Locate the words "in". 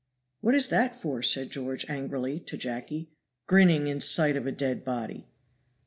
3.85-4.01